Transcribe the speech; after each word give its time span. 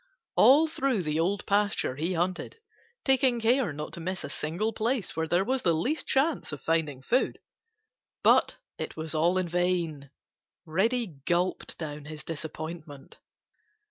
All 0.35 0.67
through 0.67 1.03
the 1.03 1.19
Old 1.19 1.45
Pasture 1.45 1.95
he 1.95 2.13
hunted, 2.15 2.57
taking 3.05 3.39
care 3.39 3.71
not 3.71 3.93
to 3.93 3.99
miss 3.99 4.23
a 4.23 4.31
single 4.31 4.73
place 4.73 5.15
where 5.15 5.27
there 5.27 5.43
was 5.45 5.61
the 5.61 5.75
least 5.75 6.07
chance 6.07 6.51
of 6.51 6.59
finding 6.59 7.03
food. 7.03 7.37
But 8.23 8.57
it 8.79 8.97
was 8.97 9.13
all 9.13 9.37
in 9.37 9.47
vain. 9.47 10.09
Reddy 10.65 11.05
gulped 11.27 11.77
down 11.77 12.05
his 12.05 12.23
disappointment. 12.23 13.19